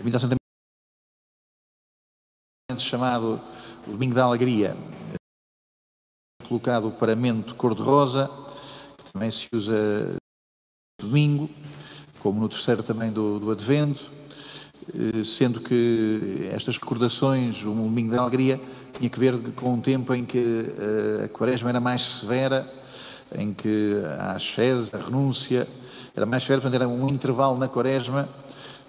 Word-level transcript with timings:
Em 0.00 0.02
1970, 0.02 0.40
chamado 2.78 3.38
o 3.86 3.90
Domingo 3.90 4.14
da 4.14 4.24
Alegria, 4.24 4.74
colocado 6.48 6.88
o 6.88 6.90
paramento 6.90 7.54
cor-de-rosa, 7.54 8.30
que 8.96 9.12
também 9.12 9.30
se 9.30 9.46
usa 9.52 10.16
domingo, 10.98 11.50
como 12.18 12.40
no 12.40 12.48
terceiro 12.48 12.82
também 12.82 13.12
do, 13.12 13.38
do 13.38 13.50
Advento, 13.50 14.10
eh, 14.88 15.22
sendo 15.22 15.60
que 15.60 16.48
estas 16.50 16.78
recordações, 16.78 17.60
o 17.62 17.70
Domingo 17.70 18.10
da 18.10 18.22
Alegria, 18.22 18.58
tinha 18.94 19.10
que 19.10 19.20
ver 19.20 19.38
com 19.52 19.74
um 19.74 19.82
tempo 19.82 20.14
em 20.14 20.24
que 20.24 20.38
eh, 20.38 21.24
a 21.26 21.28
quaresma 21.28 21.68
era 21.68 21.78
mais 21.78 22.00
severa, 22.00 22.66
em 23.36 23.52
que 23.52 24.00
a 24.18 24.32
ascese, 24.32 24.96
a 24.96 24.98
renúncia, 24.98 25.68
era 26.16 26.24
mais 26.24 26.42
severa, 26.42 26.62
portanto 26.62 26.80
era 26.80 26.88
um 26.88 27.06
intervalo 27.06 27.58
na 27.58 27.68
quaresma, 27.68 28.26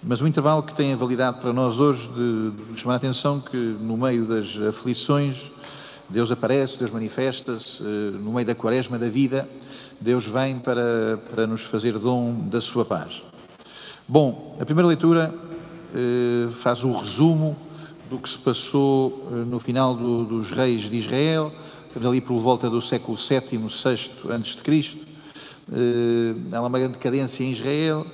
mas 0.02 0.20
um 0.20 0.26
intervalo 0.26 0.62
que 0.62 0.74
tem 0.74 0.92
a 0.92 0.96
validade 0.96 1.38
para 1.38 1.52
nós 1.52 1.78
hoje 1.78 2.08
de, 2.08 2.80
chamar 2.80 2.94
a 2.94 2.96
atenção 2.96 3.38
que 3.38 3.56
no 3.56 3.96
meio 3.96 4.24
das 4.26 4.56
aflições 4.68 5.52
Deus 6.08 6.30
aparece, 6.30 6.78
Deus 6.80 6.90
manifesta-se, 6.90 7.82
eh, 7.82 8.10
no 8.18 8.32
meio 8.32 8.46
da 8.46 8.54
quaresma 8.54 8.98
da 8.98 9.08
vida, 9.08 9.48
Deus 10.00 10.26
vem 10.26 10.58
para, 10.58 11.18
para 11.30 11.46
nos 11.46 11.62
fazer 11.62 11.98
dom 11.98 12.46
da 12.48 12.60
sua 12.60 12.84
paz. 12.84 13.22
Bom, 14.06 14.54
a 14.60 14.64
primeira 14.64 14.88
leitura 14.88 15.32
eh, 15.94 16.48
faz 16.50 16.84
o 16.84 16.92
resumo 16.92 17.56
do 18.10 18.18
que 18.18 18.28
se 18.28 18.38
passou 18.38 19.26
eh, 19.30 19.36
no 19.36 19.58
final 19.58 19.94
do, 19.94 20.24
dos 20.24 20.50
reis 20.50 20.90
de 20.90 20.96
Israel, 20.96 21.52
estamos 21.86 22.08
ali 22.08 22.20
por 22.20 22.38
volta 22.40 22.68
do 22.68 22.82
século 22.82 23.16
VII, 23.16 23.58
VI 23.58 24.62
Cristo. 24.62 24.98
Eh, 25.72 26.34
há 26.52 26.60
uma 26.60 26.78
grande 26.78 26.94
decadência 26.94 27.44
em 27.44 27.52
Israel 27.52 28.04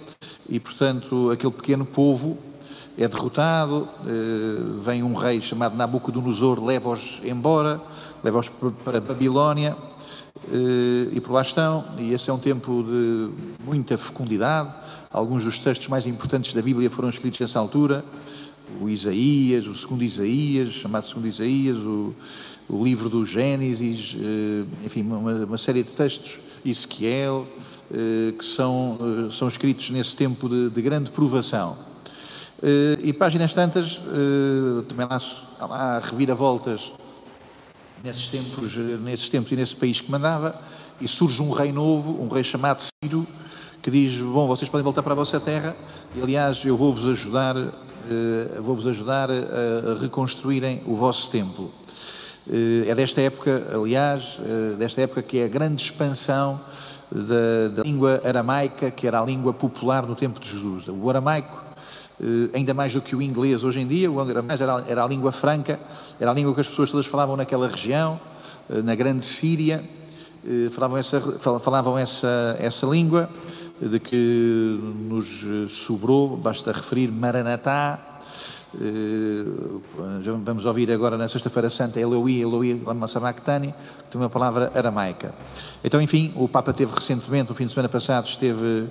e, 0.48 0.58
portanto, 0.58 1.30
aquele 1.30 1.52
pequeno 1.52 1.84
povo 1.84 2.38
é 2.96 3.06
derrotado, 3.06 3.88
vem 4.82 5.04
um 5.04 5.14
rei 5.14 5.40
chamado 5.40 5.76
Nabucodonosor, 5.76 6.64
leva-os 6.64 7.20
embora, 7.24 7.80
leva-os 8.24 8.50
para 8.84 9.00
Babilónia 9.00 9.76
e 11.12 11.20
por 11.20 11.32
lá 11.32 11.42
estão, 11.42 11.84
e 11.98 12.12
esse 12.12 12.28
é 12.28 12.32
um 12.32 12.38
tempo 12.38 12.82
de 12.82 13.30
muita 13.64 13.96
fecundidade. 13.96 14.72
Alguns 15.10 15.44
dos 15.44 15.58
textos 15.58 15.88
mais 15.88 16.06
importantes 16.06 16.52
da 16.52 16.60
Bíblia 16.60 16.90
foram 16.90 17.08
escritos 17.08 17.40
nessa 17.40 17.58
altura. 17.58 18.04
O 18.80 18.88
Isaías, 18.88 19.66
o 19.66 19.74
segundo 19.74 20.02
Isaías, 20.02 20.74
chamado 20.74 21.06
segundo 21.06 21.26
Isaías, 21.26 21.78
o, 21.78 22.14
o 22.68 22.84
livro 22.84 23.08
do 23.08 23.24
Gênesis, 23.24 24.14
eh, 24.20 24.64
enfim, 24.84 25.02
uma, 25.02 25.32
uma, 25.46 25.58
série 25.58 25.82
de 25.82 25.90
textos, 25.90 26.38
Ezequiel, 26.64 27.46
eh, 27.48 27.77
que 28.38 28.44
são, 28.44 28.98
eh, 29.00 29.32
são 29.32 29.48
escritos 29.48 29.90
nesse 29.90 30.14
tempo 30.14 30.48
de, 30.48 30.70
de 30.70 30.82
grande 30.82 31.10
provação. 31.10 31.76
E 33.04 33.12
páginas 33.12 33.52
tantas, 33.52 34.00
também 34.88 35.06
lá, 35.08 35.20
há 35.60 36.00
reviravoltas 36.00 36.90
nesses 38.02 38.26
tempos, 38.26 38.76
nesses 39.00 39.28
tempos 39.28 39.52
e 39.52 39.54
nesse 39.54 39.76
país 39.76 40.00
que 40.00 40.10
mandava, 40.10 40.60
e 41.00 41.06
surge 41.06 41.40
um 41.40 41.52
rei 41.52 41.70
novo, 41.70 42.20
um 42.20 42.26
rei 42.26 42.42
chamado 42.42 42.80
Ciro, 42.80 43.24
que 43.80 43.92
diz: 43.92 44.20
Bom, 44.20 44.48
vocês 44.48 44.68
podem 44.68 44.82
voltar 44.82 45.04
para 45.04 45.12
a 45.12 45.16
vossa 45.16 45.38
terra, 45.38 45.76
e 46.16 46.20
aliás, 46.20 46.64
eu 46.64 46.76
vou-vos 46.76 47.06
ajudar 47.06 47.54
eh, 48.10 48.60
vou-vos 48.60 48.86
ajudar 48.86 49.28
a 49.30 50.00
reconstruírem 50.00 50.80
o 50.86 50.96
vosso 50.96 51.30
templo. 51.30 51.70
Eh, 52.50 52.88
é 52.88 52.94
desta 52.94 53.20
época, 53.20 53.68
aliás, 53.74 54.38
eh, 54.40 54.76
desta 54.78 55.02
época 55.02 55.20
que 55.20 55.38
é 55.40 55.44
a 55.44 55.48
grande 55.48 55.82
expansão 55.82 56.58
da, 57.10 57.68
da, 57.74 57.82
língua 57.82 58.20
aramaica, 58.24 58.90
que 58.90 59.06
era 59.06 59.20
a 59.20 59.24
língua 59.24 59.52
popular 59.52 60.06
no 60.06 60.14
tempo 60.14 60.38
de 60.40 60.50
Jesus. 60.50 60.84
O 60.88 61.10
aramaico, 61.10 61.64
ainda 62.52 62.74
mais 62.74 62.92
do 62.92 63.00
que 63.00 63.16
o 63.16 63.22
inglês 63.22 63.64
hoje 63.64 63.80
em 63.80 63.86
dia, 63.86 64.10
o 64.10 64.20
aramaico 64.20 64.62
era, 64.62 64.84
era 64.88 65.04
a 65.04 65.06
língua 65.06 65.32
franca, 65.32 65.78
era 66.20 66.30
a 66.30 66.34
língua 66.34 66.54
que 66.54 66.60
as 66.60 66.68
pessoas 66.68 66.90
todas 66.90 67.06
falavam 67.06 67.36
naquela 67.36 67.68
região, 67.68 68.20
na 68.68 68.94
grande 68.94 69.24
Síria, 69.24 69.82
falavam 70.72 70.98
essa, 70.98 71.20
falavam 71.60 71.98
essa, 71.98 72.56
essa 72.60 72.86
língua 72.86 73.28
de 73.80 74.00
que 74.00 74.78
nos 75.08 75.46
sobrou, 75.70 76.36
basta 76.36 76.72
referir 76.72 77.10
Maranatá. 77.10 77.98
Eh, 80.28 80.40
vamos 80.44 80.64
ouvir 80.64 80.90
agora 80.92 81.16
na 81.16 81.28
Sexta-feira 81.28 81.70
Santa 81.70 81.98
Eloi, 81.98 82.40
Eloi, 82.40 82.80
Lama 82.84 83.08
Sabachthani, 83.08 83.72
que 83.72 84.10
tem 84.10 84.20
uma 84.20 84.28
palavra 84.28 84.70
aramaica. 84.74 85.34
Então, 85.82 86.00
enfim, 86.00 86.32
o 86.36 86.48
Papa 86.48 86.72
teve 86.72 86.92
recentemente, 86.94 87.48
no 87.48 87.54
fim 87.54 87.66
de 87.66 87.72
semana 87.72 87.88
passado, 87.88 88.26
esteve 88.26 88.88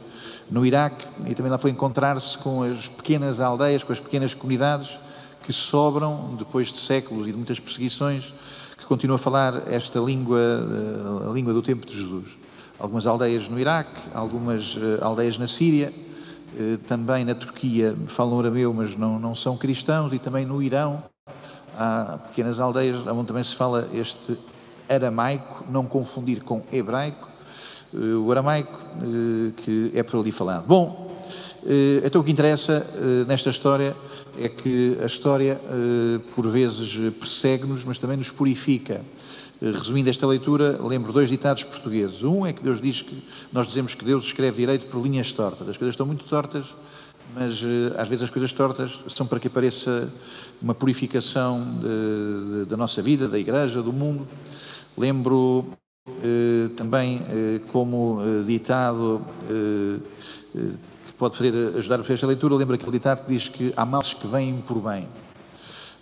no 0.49 0.65
Iraque 0.65 1.05
e 1.27 1.33
também 1.33 1.51
lá 1.51 1.57
foi 1.57 1.71
encontrar-se 1.71 2.37
com 2.39 2.63
as 2.63 2.87
pequenas 2.87 3.39
aldeias, 3.39 3.83
com 3.83 3.93
as 3.93 3.99
pequenas 3.99 4.33
comunidades 4.33 4.99
que 5.43 5.53
sobram, 5.53 6.35
depois 6.37 6.67
de 6.67 6.77
séculos 6.77 7.27
e 7.27 7.31
de 7.31 7.37
muitas 7.37 7.59
perseguições, 7.59 8.33
que 8.77 8.85
continuam 8.85 9.15
a 9.15 9.19
falar 9.19 9.71
esta 9.71 9.99
língua, 9.99 10.39
eh, 10.39 11.29
a 11.29 11.33
língua 11.33 11.53
do 11.53 11.61
tempo 11.61 11.85
de 11.85 11.95
Jesus 11.95 12.37
algumas 12.79 13.07
aldeias 13.07 13.49
no 13.49 13.59
Iraque, 13.59 13.89
algumas 14.13 14.75
uh, 14.75 14.99
aldeias 15.01 15.37
na 15.37 15.47
Síria, 15.47 15.91
uh, 15.91 16.77
também 16.79 17.25
na 17.25 17.33
Turquia 17.33 17.95
falam 18.05 18.39
arameu, 18.39 18.73
mas 18.73 18.95
não, 18.95 19.19
não 19.19 19.33
são 19.33 19.57
cristãos, 19.57 20.13
e 20.13 20.19
também 20.19 20.45
no 20.45 20.61
Irão 20.61 21.03
há 21.77 22.17
pequenas 22.27 22.59
aldeias 22.59 23.05
onde 23.07 23.27
também 23.27 23.43
se 23.43 23.55
fala 23.55 23.87
este 23.93 24.37
aramaico, 24.89 25.63
não 25.69 25.85
confundir 25.85 26.41
com 26.41 26.63
hebraico, 26.71 27.27
uh, 27.93 28.25
o 28.25 28.31
aramaico 28.31 28.77
que 29.57 29.91
é 29.93 30.01
por 30.01 30.19
ali 30.19 30.31
falado. 30.31 30.65
Bom, 30.65 31.07
então 32.03 32.21
o 32.21 32.23
que 32.23 32.31
interessa 32.31 32.85
nesta 33.27 33.49
história 33.49 33.95
é 34.39 34.47
que 34.49 34.97
a 35.03 35.05
história 35.05 35.59
por 36.33 36.47
vezes 36.47 37.13
persegue-nos, 37.19 37.83
mas 37.83 37.97
também 37.97 38.17
nos 38.17 38.31
purifica. 38.31 39.01
Eh, 39.61 39.71
resumindo 39.71 40.09
esta 40.09 40.27
leitura, 40.27 40.79
lembro 40.83 41.11
dois 41.11 41.29
ditados 41.29 41.63
portugueses. 41.63 42.23
Um 42.23 42.45
é 42.45 42.53
que 42.53 42.63
Deus 42.63 42.79
diz 42.79 43.01
que 43.01 43.23
nós 43.51 43.67
dizemos 43.67 43.95
que 43.95 44.05
Deus 44.05 44.25
escreve 44.25 44.57
direito 44.57 44.85
por 44.87 45.01
linhas 45.01 45.31
tortas. 45.31 45.67
As 45.67 45.77
coisas 45.77 45.93
estão 45.93 46.05
muito 46.05 46.25
tortas, 46.25 46.75
mas 47.37 47.61
eh, 47.61 47.93
às 48.01 48.07
vezes 48.07 48.23
as 48.23 48.29
coisas 48.29 48.51
tortas 48.51 49.03
são 49.09 49.27
para 49.27 49.39
que 49.39 49.47
apareça 49.47 50.11
uma 50.59 50.73
purificação 50.73 51.63
da 52.67 52.75
nossa 52.75 53.01
vida, 53.01 53.27
da 53.27 53.37
igreja, 53.37 53.83
do 53.83 53.93
mundo. 53.93 54.27
Lembro 54.97 55.65
eh, 56.23 56.69
também 56.75 57.21
eh, 57.29 57.61
como 57.71 58.21
eh, 58.21 58.43
ditado 58.43 59.21
eh, 59.49 59.99
que 61.07 61.13
pode 61.17 61.37
fazer, 61.37 61.53
ajudar 61.77 61.99
a 61.99 62.13
esta 62.13 62.25
leitura, 62.25 62.55
lembro 62.55 62.75
aquele 62.75 62.91
ditado 62.91 63.25
que 63.25 63.33
diz 63.33 63.49
que 63.49 63.73
há 63.75 63.85
males 63.85 64.13
que 64.13 64.25
vêm 64.25 64.63
por 64.65 64.81
bem. 64.81 65.07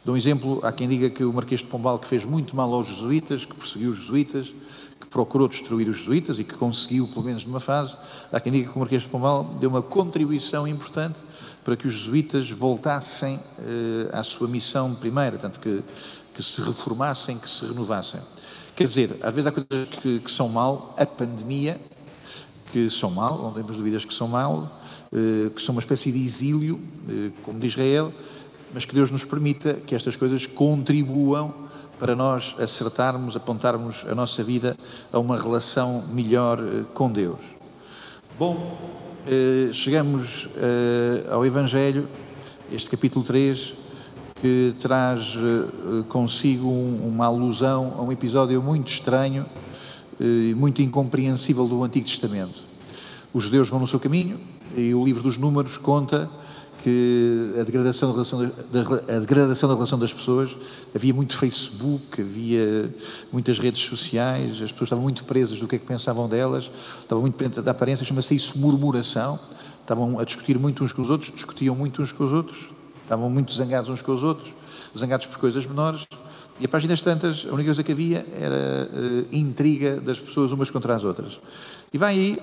Dou 0.05 0.13
um 0.13 0.17
exemplo, 0.17 0.59
há 0.61 0.71
quem 0.71 0.87
diga 0.87 1.09
que 1.09 1.23
o 1.23 1.33
Marquês 1.33 1.61
de 1.61 1.65
Pombal 1.65 1.97
que 1.97 2.07
fez 2.07 2.23
muito 2.23 2.55
mal 2.55 2.71
aos 2.71 2.87
jesuítas, 2.87 3.43
que 3.43 3.55
perseguiu 3.55 3.89
os 3.89 3.97
jesuítas, 3.97 4.53
que 5.01 5.07
procurou 5.09 5.47
destruir 5.47 5.89
os 5.89 5.97
jesuítas 5.97 6.37
e 6.37 6.43
que 6.43 6.53
conseguiu, 6.53 7.07
pelo 7.07 7.25
menos 7.25 7.43
numa 7.43 7.59
fase. 7.59 7.97
Há 8.31 8.39
quem 8.39 8.51
diga 8.51 8.71
que 8.71 8.77
o 8.77 8.79
Marquês 8.79 9.01
de 9.01 9.07
Pombal 9.07 9.43
deu 9.59 9.71
uma 9.71 9.81
contribuição 9.81 10.67
importante 10.67 11.17
para 11.65 11.75
que 11.75 11.87
os 11.87 11.95
jesuítas 11.95 12.51
voltassem 12.51 13.39
eh, 13.57 14.09
à 14.13 14.23
sua 14.23 14.47
missão 14.47 14.93
primeira, 14.93 15.35
tanto 15.35 15.59
que, 15.59 15.83
que 16.31 16.43
se 16.43 16.61
reformassem, 16.61 17.39
que 17.39 17.49
se 17.49 17.65
renovassem. 17.65 18.21
Quer 18.75 18.83
dizer, 18.83 19.17
às 19.23 19.33
vezes 19.33 19.47
há 19.47 19.51
coisas 19.51 19.89
que, 19.99 20.19
que 20.19 20.31
são 20.31 20.47
mal, 20.47 20.93
a 20.95 21.07
pandemia, 21.07 21.81
que 22.71 22.87
são 22.91 23.09
mal, 23.09 23.39
não 23.41 23.51
temos 23.51 23.75
dúvidas 23.75 24.05
que 24.05 24.13
são 24.13 24.27
mal, 24.27 24.79
eh, 25.11 25.49
que 25.49 25.59
são 25.59 25.73
uma 25.73 25.81
espécie 25.81 26.11
de 26.11 26.23
exílio, 26.23 26.79
eh, 27.09 27.31
como 27.41 27.59
de 27.59 27.65
Israel, 27.65 28.13
mas 28.71 28.85
que 28.85 28.93
Deus 28.93 29.09
nos 29.09 29.25
permita 29.25 29.73
que 29.73 29.95
estas 29.95 30.15
coisas 30.15 30.45
contribuam 30.45 31.51
para 31.97 32.15
nós 32.15 32.55
acertarmos, 32.59 33.35
apontarmos 33.35 34.05
a 34.07 34.13
nossa 34.13 34.43
vida 34.43 34.77
a 35.11 35.17
uma 35.17 35.41
relação 35.41 36.03
melhor 36.11 36.59
com 36.93 37.11
Deus. 37.11 37.41
Bom, 38.37 38.77
chegamos 39.73 40.49
eh, 40.55 41.25
ao 41.31 41.43
Evangelho, 41.43 42.07
este 42.71 42.89
capítulo 42.89 43.25
3, 43.25 43.73
que 44.39 44.73
traz 44.79 45.33
consigo 46.09 46.69
uma 46.69 47.25
alusão 47.25 47.95
a 47.97 48.03
um 48.03 48.11
episódio 48.11 48.61
muito 48.61 48.89
estranho 48.89 49.45
e 50.19 50.53
muito 50.55 50.81
incompreensível 50.81 51.67
do 51.67 51.83
Antigo 51.83 52.05
Testamento. 52.05 52.59
Os 53.33 53.45
judeus 53.45 53.69
vão 53.69 53.79
no 53.79 53.87
seu 53.87 53.99
caminho 53.99 54.39
e 54.77 54.93
o 54.93 55.03
livro 55.03 55.23
dos 55.23 55.37
Números 55.37 55.77
conta 55.77 56.29
que 56.85 57.55
a 57.59 57.63
degradação, 57.63 58.09
da 58.09 58.13
relação, 58.13 58.51
da, 58.71 59.15
a 59.15 59.19
degradação 59.19 59.67
da 59.67 59.73
relação 59.73 59.97
das 59.97 60.13
pessoas, 60.13 60.55
havia 60.93 61.15
muito 61.15 61.35
Facebook, 61.35 62.21
havia 62.21 62.93
muitas 63.33 63.57
redes 63.57 63.81
sociais, 63.81 64.61
as 64.61 64.71
pessoas 64.71 64.83
estavam 64.83 65.01
muito 65.01 65.25
presas 65.25 65.57
do 65.57 65.67
que 65.67 65.77
é 65.77 65.79
que 65.79 65.85
pensavam 65.85 66.29
delas, 66.29 66.69
estavam 66.99 67.23
muito 67.23 67.33
presas 67.33 67.63
da 67.63 67.71
aparência, 67.71 68.05
chama-se 68.05 68.35
isso 68.35 68.59
murmuração, 68.59 69.39
estavam 69.81 70.19
a 70.19 70.23
discutir 70.23 70.59
muito 70.59 70.83
uns 70.83 70.93
com 70.93 71.01
os 71.01 71.09
outros, 71.09 71.31
discutiam 71.31 71.73
muito 71.73 72.03
uns 72.03 72.11
com 72.11 72.23
os 72.23 72.31
outros, 72.31 72.69
estavam 73.01 73.31
muito 73.31 73.51
zangados 73.51 73.89
uns 73.89 74.03
com 74.03 74.13
os 74.13 74.21
outros, 74.21 74.53
zangados 74.95 75.25
por 75.25 75.39
coisas 75.39 75.65
menores, 75.65 76.05
e 76.59 76.65
a 76.65 76.69
páginas 76.69 77.01
tantas, 77.01 77.45
a 77.45 77.53
única 77.53 77.65
coisa 77.65 77.83
que 77.83 77.91
havia 77.91 78.25
era 78.33 78.89
uh, 78.89 79.27
intriga 79.35 79.97
das 79.97 80.19
pessoas 80.19 80.51
umas 80.51 80.71
contra 80.71 80.95
as 80.95 81.03
outras. 81.03 81.39
E 81.91 81.97
vai 81.97 82.13
aí, 82.13 82.39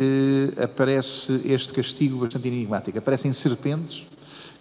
eh, 0.00 0.64
aparece 0.64 1.42
este 1.44 1.72
castigo 1.72 2.18
bastante 2.18 2.48
enigmático. 2.48 2.98
Aparecem 2.98 3.32
serpentes 3.32 4.06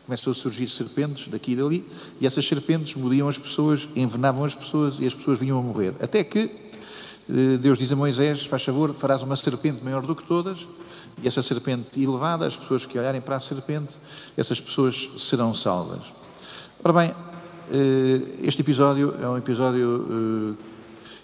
começam 0.06 0.32
a 0.32 0.36
surgir 0.36 0.68
serpentes 0.68 1.30
daqui 1.30 1.54
e 1.54 1.56
dali, 1.56 1.88
e 2.20 2.28
essas 2.28 2.46
serpentes 2.46 2.96
mordiam 2.96 3.30
as 3.30 3.38
pessoas, 3.38 3.88
envenenavam 3.96 4.44
as 4.44 4.54
pessoas 4.54 4.96
e 5.00 5.06
as 5.06 5.14
pessoas 5.14 5.40
vinham 5.40 5.58
a 5.58 5.62
morrer. 5.62 5.94
Até 6.02 6.22
que 6.24 6.52
eh, 7.30 7.58
Deus 7.58 7.78
diz 7.78 7.92
a 7.92 7.96
Moisés: 7.96 8.46
faz 8.46 8.64
favor, 8.64 8.94
farás 8.94 9.22
uma 9.22 9.38
serpente 9.38 9.84
maior 9.84 10.02
do 10.02 10.14
que 10.14 10.24
todas, 10.24 10.68
e 11.24 11.28
essa 11.28 11.42
serpente 11.42 12.02
elevada, 12.02 12.46
as 12.46 12.58
pessoas 12.58 12.86
que 12.86 13.00
olharem 13.00 13.22
para 13.22 13.38
a 13.38 13.40
serpente, 13.40 13.94
essas 14.36 14.60
pessoas 14.60 15.12
serão 15.18 15.56
salvas. 15.56 16.02
Ora 16.84 16.94
bem, 16.94 17.16
este 18.42 18.62
episódio 18.62 19.14
é 19.22 19.28
um 19.28 19.38
episódio 19.38 20.58
eh, 20.60 20.64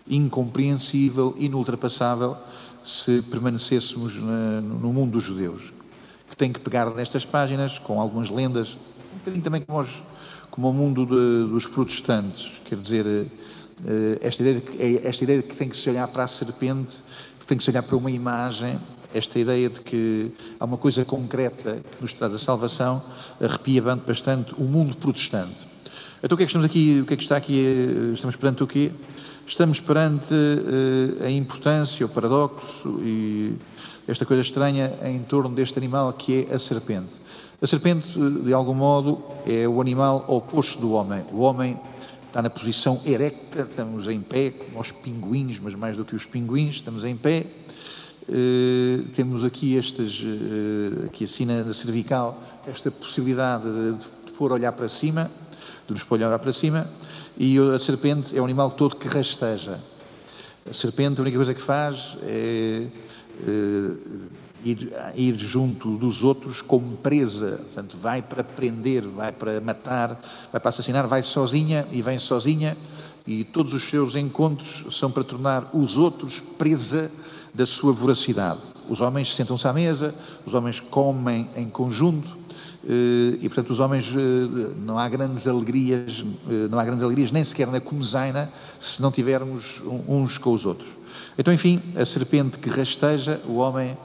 incompreensível, 0.10 1.36
inultrapassável, 1.38 2.38
se 2.84 3.22
permanecêssemos 3.24 4.16
no 4.16 4.94
mundo 4.94 5.12
dos 5.12 5.24
judeus, 5.24 5.74
que 6.30 6.38
tem 6.38 6.54
que 6.54 6.60
pegar 6.60 6.89
nestas 6.92 7.25
páginas 7.25 7.78
com 7.80 8.00
algumas 8.00 8.30
lendas, 8.30 8.78
um 9.13 9.18
bocadinho 9.18 9.44
também 9.44 9.62
como, 9.62 9.80
os, 9.80 10.01
como 10.50 10.69
o 10.69 10.74
mundo 10.74 11.06
de, 11.06 11.51
dos 11.51 11.66
protestantes, 11.66 12.62
quer 12.63 12.78
dizer, 12.78 13.06
eh, 13.86 14.19
esta 14.22 14.42
ideia, 14.42 14.56
de 14.56 14.62
que, 14.62 14.81
é 14.81 15.07
esta 15.07 15.24
ideia 15.24 15.42
de 15.42 15.48
que 15.48 15.56
tem 15.56 15.68
que 15.68 15.75
se 15.75 15.89
olhar 15.89 16.07
para 16.07 16.24
a 16.24 16.28
serpente, 16.28 16.95
que 17.39 17.45
tem 17.45 17.57
que 17.57 17.63
se 17.63 17.69
olhar 17.69 17.84
para 17.84 17.98
uma 17.98 18.10
imagem, 18.10 18.80
esta 19.13 19.38
ideia 19.38 19.69
de 19.69 19.81
que 19.81 20.31
há 20.60 20.66
uma 20.66 20.78
coisa 20.78 21.04
concreta 21.04 21.75
que 21.75 22.01
nos 22.01 22.13
traz 22.13 22.34
a 22.34 22.39
salvação, 22.39 23.04
arrepia 23.42 23.81
bastante 23.81 24.54
o 24.57 24.63
mundo 24.63 24.95
protestante. 24.95 25.66
Então 26.23 26.35
o 26.35 26.37
que 26.37 26.43
é 26.43 26.45
que 26.47 26.49
estamos 26.49 26.65
aqui, 26.65 26.99
o 27.01 27.05
que 27.05 27.13
é 27.13 27.17
que 27.17 27.23
está 27.23 27.37
aqui, 27.37 27.63
eh, 27.63 28.13
estamos 28.13 28.35
perante 28.35 28.63
o 28.63 28.67
quê? 28.67 28.91
Estamos 29.45 29.79
perante 29.79 30.33
uh, 30.33 31.23
a 31.23 31.29
importância, 31.29 32.05
o 32.05 32.09
paradoxo 32.09 32.99
e 33.01 33.53
esta 34.07 34.25
coisa 34.25 34.41
estranha 34.41 34.91
em 35.03 35.19
torno 35.19 35.55
deste 35.55 35.77
animal 35.77 36.11
que 36.13 36.47
é 36.49 36.55
a 36.55 36.59
serpente. 36.59 37.21
A 37.61 37.67
serpente, 37.67 38.19
de 38.43 38.51
algum 38.51 38.73
modo, 38.73 39.21
é 39.45 39.67
o 39.67 39.79
animal 39.79 40.25
oposto 40.27 40.81
do 40.81 40.91
homem. 40.91 41.23
O 41.31 41.41
homem 41.41 41.79
está 42.27 42.41
na 42.41 42.49
posição 42.49 42.99
erecta, 43.05 43.61
estamos 43.61 44.07
em 44.07 44.19
pé, 44.19 44.49
como 44.49 44.81
os 44.81 44.91
pinguins, 44.91 45.59
mas 45.59 45.75
mais 45.75 45.95
do 45.95 46.03
que 46.03 46.15
os 46.15 46.25
pinguins, 46.25 46.75
estamos 46.75 47.03
em 47.03 47.15
pé. 47.15 47.45
Uh, 48.27 49.03
temos 49.15 49.43
aqui 49.45 49.77
estas, 49.77 50.19
uh, 50.19 51.05
aqui 51.05 51.23
assim 51.23 51.45
na 51.45 51.73
cervical, 51.73 52.41
esta 52.67 52.91
possibilidade 52.91 53.63
de, 53.63 53.93
de 54.25 54.31
pôr 54.33 54.51
olhar 54.51 54.73
para 54.73 54.89
cima, 54.89 55.31
de 55.88 55.94
nos 55.94 56.12
olhar 56.12 56.38
para 56.38 56.54
cima. 56.54 56.88
E 57.38 57.57
a 57.57 57.80
serpente 57.80 58.38
é 58.38 58.42
um 58.42 58.45
animal 58.45 58.72
todo 58.72 58.95
que 58.95 59.07
rasteja. 59.07 59.80
A 60.69 60.74
serpente, 60.74 61.19
a 61.19 61.22
única 61.22 61.38
coisa 61.38 61.54
que 61.54 61.62
faz 61.62 62.18
é, 62.24 62.88
é 63.48 63.92
ir, 64.63 64.94
ir, 65.16 65.38
junto 65.38 65.98
dos 65.98 66.24
outros 66.24 66.62
como 66.62 66.98
presa. 66.98 67.57
Portanto, 67.57 67.98
vai 67.98 68.22
para 68.22 68.44
prender, 68.44 69.04
vai 69.04 69.31
para 69.31 69.62
matar, 69.62 70.19
vai 70.51 70.60
para 70.60 70.69
assassinar, 70.69 71.07
vai 71.07 71.22
sozinha 71.24 71.88
e 71.92 72.01
vem 72.01 72.19
sozinha. 72.19 72.75
E 73.25 73.44
todos 73.44 73.74
os 73.74 73.84
seus 73.84 74.16
encontros 74.16 74.98
são 74.98 75.12
para 75.12 75.24
tornar 75.24 75.69
os 75.74 75.98
outros 75.98 76.39
presa 76.39 77.12
da 77.54 77.66
sua 77.66 77.92
voracidade. 77.92 78.60
Os 78.89 79.01
homens 79.01 79.36
sentam-se 79.36 79.68
à 79.68 79.74
mesa, 79.74 80.16
os 80.45 80.54
homens 80.54 80.80
comem 80.80 81.50
em 81.56 81.69
conjunto, 81.69 82.37
e 82.89 83.50
portanto 83.50 83.71
os 83.71 83.79
homens 83.79 84.13
eh, 84.13 84.74
não 84.85 84.97
há 84.97 85.09
grandes 85.09 85.47
alegrias, 85.47 86.24
eh, 86.50 86.68
não 86.69 86.79
há 86.79 86.85
grandes 86.85 87.03
alegrias 87.03 87.31
nem 87.31 87.44
sequer 87.44 87.68
na 87.68 87.81
comezaina 87.81 88.50
se 88.79 89.01
não 89.01 89.12
tivermos 89.12 89.81
uns 90.07 90.38
com 90.38 90.53
os 90.53 90.65
outros. 90.65 90.89
Então, 91.38 91.53
enfim, 91.53 91.81
a 91.95 92.06
serpente 92.06 92.59
que 92.59 92.69
rasteja, 92.69 93.41
o 93.47 93.56
homem 93.56 93.97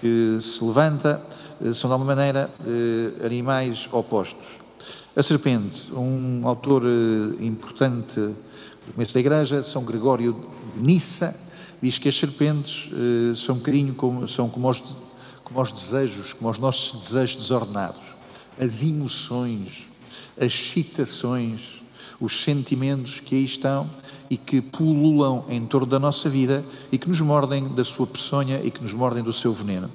que 0.00 0.38
se 0.40 0.62
levanta, 0.62 1.22
são 1.74 1.88
de 1.88 1.92
alguma 1.94 2.14
maneira 2.14 2.50
animais 3.24 3.88
opostos. 3.90 4.60
A 5.16 5.22
serpente, 5.22 5.92
um 5.92 6.42
autor 6.44 6.82
importante 7.40 8.20
do 8.20 8.92
começo 8.94 9.14
da 9.14 9.20
Igreja, 9.20 9.64
São 9.64 9.82
Gregório 9.82 10.36
de 10.76 10.82
Nissa, 10.82 11.34
diz 11.82 11.98
que 11.98 12.08
as 12.08 12.16
serpentes 12.16 12.90
são 13.36 13.56
um 13.56 13.58
bocadinho 13.58 13.94
como, 13.94 14.28
são 14.28 14.48
como 14.48 14.68
os, 14.68 14.82
como 15.42 15.60
os 15.60 15.72
desejos, 15.72 16.34
como 16.34 16.50
os 16.50 16.58
nossos 16.58 17.00
desejos 17.00 17.36
desordenados 17.36 18.15
as 18.58 18.82
emoções, 18.82 19.86
as 20.36 20.46
excitações, 20.46 21.82
os 22.20 22.42
sentimentos 22.42 23.20
que 23.20 23.34
aí 23.34 23.44
estão 23.44 23.88
e 24.30 24.36
que 24.36 24.60
pululam 24.60 25.44
em 25.48 25.64
torno 25.66 25.86
da 25.86 25.98
nossa 25.98 26.28
vida 26.28 26.64
e 26.90 26.98
que 26.98 27.08
nos 27.08 27.20
mordem 27.20 27.68
da 27.74 27.84
sua 27.84 28.06
peçonha 28.06 28.60
e 28.64 28.70
que 28.70 28.82
nos 28.82 28.92
mordem 28.92 29.22
do 29.22 29.32
seu 29.32 29.52
veneno. 29.52 29.90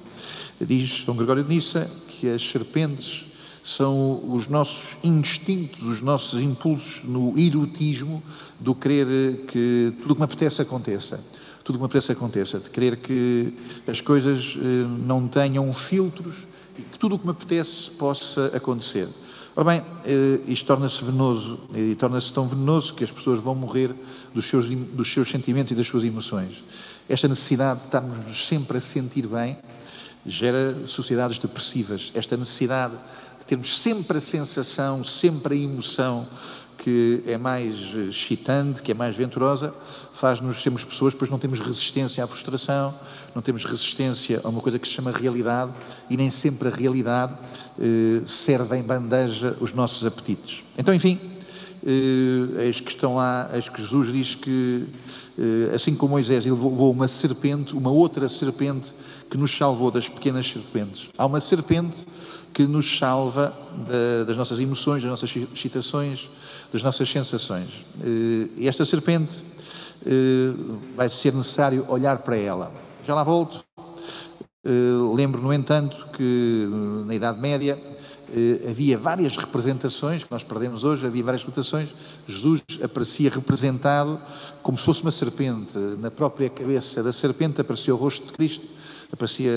Diz 0.60 1.04
São 1.04 1.16
Gregório 1.16 1.42
de 1.42 1.54
Nissa 1.54 1.90
que 2.08 2.28
as 2.28 2.42
serpentes 2.42 3.26
são 3.64 4.20
os 4.32 4.48
nossos 4.48 4.96
instintos, 5.04 5.82
os 5.82 6.00
nossos 6.00 6.40
impulsos 6.40 7.04
no 7.04 7.38
erotismo 7.38 8.22
do 8.58 8.74
querer 8.74 9.44
que 9.46 9.92
tudo 10.00 10.12
o 10.12 10.14
que 10.14 10.20
me 10.20 10.24
apetece 10.24 10.62
aconteça. 10.62 11.20
Tudo 11.62 11.76
o 11.76 11.78
que 11.78 11.82
me 11.82 11.86
apetece 11.86 12.10
aconteça, 12.10 12.58
de 12.58 12.70
querer 12.70 12.96
que 12.96 13.54
as 13.86 14.00
coisas 14.00 14.56
eh, 14.56 14.86
não 15.06 15.28
tenham 15.28 15.72
filtros 15.72 16.48
e 16.78 16.82
que 16.82 16.98
tudo 16.98 17.16
o 17.16 17.18
que 17.18 17.26
me 17.26 17.32
apetece 17.32 17.92
possa 17.92 18.46
acontecer. 18.54 19.08
Ora 19.54 19.64
bem, 19.66 19.82
eh, 20.06 20.40
isto 20.46 20.66
torna-se 20.66 21.04
venenoso 21.04 21.60
e 21.74 21.94
torna-se 21.94 22.32
tão 22.32 22.48
venenoso 22.48 22.94
que 22.94 23.04
as 23.04 23.10
pessoas 23.10 23.38
vão 23.38 23.54
morrer 23.54 23.94
dos 24.34 24.46
seus, 24.46 24.66
dos 24.68 25.12
seus 25.12 25.28
sentimentos 25.30 25.72
e 25.72 25.74
das 25.74 25.86
suas 25.86 26.04
emoções. 26.04 26.64
Esta 27.06 27.28
necessidade 27.28 27.80
de 27.80 27.86
estarmos 27.86 28.46
sempre 28.46 28.78
a 28.78 28.80
sentir 28.80 29.26
bem 29.26 29.58
gera 30.24 30.86
sociedades 30.86 31.38
depressivas. 31.38 32.12
Esta 32.14 32.36
necessidade 32.36 32.94
de 33.38 33.46
termos 33.46 33.78
sempre 33.78 34.16
a 34.16 34.20
sensação, 34.20 35.04
sempre 35.04 35.54
a 35.54 35.58
emoção 35.58 36.26
que 36.82 37.22
é 37.26 37.38
mais 37.38 37.94
excitante, 37.94 38.82
que 38.82 38.90
é 38.90 38.94
mais 38.94 39.14
venturosa, 39.14 39.72
faz-nos 40.12 40.60
sermos 40.60 40.84
pessoas, 40.84 41.14
pois 41.14 41.30
não 41.30 41.38
temos 41.38 41.60
resistência 41.60 42.24
à 42.24 42.26
frustração, 42.26 42.92
não 43.36 43.40
temos 43.40 43.64
resistência 43.64 44.40
a 44.42 44.48
uma 44.48 44.60
coisa 44.60 44.80
que 44.80 44.88
se 44.88 44.94
chama 44.94 45.12
realidade 45.12 45.72
e 46.10 46.16
nem 46.16 46.28
sempre 46.28 46.68
a 46.68 46.70
realidade 46.72 47.34
eh, 47.78 48.22
serve 48.26 48.76
em 48.76 48.82
bandeja 48.82 49.56
os 49.60 49.72
nossos 49.72 50.04
apetites. 50.04 50.64
Então, 50.76 50.92
enfim, 50.92 51.20
eh, 51.86 52.64
eis 52.66 52.80
que 52.80 52.90
estão 52.90 53.14
lá, 53.14 53.48
eis 53.54 53.68
que 53.68 53.80
Jesus 53.80 54.12
diz 54.12 54.34
que, 54.34 54.84
eh, 55.38 55.74
assim 55.74 55.94
como 55.94 56.14
Moisés, 56.14 56.44
ele 56.44 56.54
levou 56.54 56.90
uma 56.90 57.06
serpente, 57.06 57.76
uma 57.76 57.92
outra 57.92 58.28
serpente 58.28 58.92
que 59.32 59.38
nos 59.38 59.56
salvou 59.56 59.90
das 59.90 60.10
pequenas 60.10 60.46
serpentes. 60.46 61.08
Há 61.16 61.24
uma 61.24 61.40
serpente 61.40 62.06
que 62.52 62.64
nos 62.66 62.98
salva 62.98 63.50
da, 63.88 64.24
das 64.24 64.36
nossas 64.36 64.60
emoções, 64.60 65.02
das 65.02 65.10
nossas 65.10 65.34
excitações, 65.54 66.28
das 66.70 66.82
nossas 66.82 67.10
sensações. 67.10 67.86
Eh, 68.02 68.48
e 68.58 68.68
esta 68.68 68.84
serpente 68.84 69.42
eh, 70.04 70.52
vai 70.94 71.08
ser 71.08 71.32
necessário 71.32 71.86
olhar 71.88 72.18
para 72.18 72.36
ela. 72.36 72.70
Já 73.06 73.14
lá 73.14 73.24
volto. 73.24 73.64
Eh, 74.66 74.70
lembro, 75.16 75.40
no 75.40 75.50
entanto, 75.50 76.08
que 76.12 76.68
na 77.06 77.14
Idade 77.14 77.40
Média 77.40 77.78
havia 78.68 78.98
várias 78.98 79.36
representações, 79.36 80.24
que 80.24 80.30
nós 80.30 80.42
perdemos 80.42 80.84
hoje, 80.84 81.06
havia 81.06 81.24
várias 81.24 81.42
representações. 81.42 81.88
Jesus 82.26 82.62
aparecia 82.82 83.30
representado 83.30 84.20
como 84.62 84.76
se 84.76 84.84
fosse 84.84 85.00
uma 85.00 85.12
serpente. 85.12 85.78
Na 85.98 86.10
própria 86.10 86.50
cabeça 86.50 87.02
da 87.02 87.14
serpente 87.14 87.62
aparecia 87.62 87.94
o 87.94 87.98
rosto 87.98 88.26
de 88.26 88.32
Cristo, 88.32 88.81
aparecia 89.12 89.52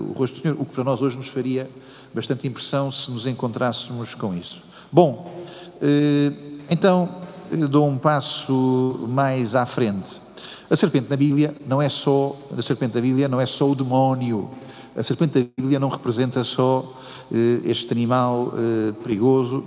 o 0.00 0.12
rosto 0.12 0.36
do 0.36 0.42
Senhor, 0.42 0.56
o 0.60 0.64
que 0.64 0.74
para 0.74 0.84
nós 0.84 1.00
hoje 1.00 1.16
nos 1.16 1.28
faria 1.28 1.68
bastante 2.12 2.46
impressão 2.46 2.92
se 2.92 3.10
nos 3.10 3.26
encontrássemos 3.26 4.14
com 4.14 4.34
isso. 4.34 4.62
Bom, 4.92 5.34
eh, 5.82 6.32
então 6.70 7.08
dou 7.68 7.88
um 7.88 7.98
passo 7.98 9.06
mais 9.08 9.54
à 9.54 9.66
frente. 9.66 10.20
A 10.70 10.76
serpente 10.76 11.10
na 11.10 11.16
Bíblia 11.16 11.54
não 11.66 11.82
é 11.82 11.88
só 11.88 12.36
a 12.56 12.62
serpente 12.62 12.94
da 12.94 13.00
Bíblia 13.00 13.28
não 13.28 13.40
é 13.40 13.46
só 13.46 13.70
o 13.70 13.74
demónio. 13.74 14.50
A 14.96 15.02
serpente 15.02 15.40
da 15.40 15.46
Bíblia 15.56 15.80
não 15.80 15.88
representa 15.88 16.44
só 16.44 16.94
eh, 17.32 17.60
este 17.64 17.92
animal 17.92 18.52
perigoso 19.02 19.64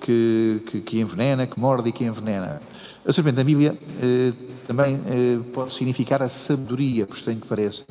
que, 0.00 0.62
que, 0.66 0.80
que, 0.80 1.00
envenena, 1.00 1.46
que 1.46 1.60
morde 1.60 1.88
e 1.90 1.92
que 1.92 2.04
envenena. 2.04 2.62
A 3.04 3.12
serpente 3.12 3.36
da 3.36 3.44
Bíblia 3.44 3.76
também 4.66 4.98
pode 5.52 5.74
significar 5.74 6.22
a 6.22 6.28
sabedoria, 6.28 7.06
por 7.06 7.16
estranho 7.16 7.40
que 7.40 7.46
pareça. 7.46 7.84